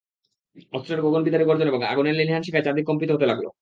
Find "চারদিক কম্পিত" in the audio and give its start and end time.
2.65-3.09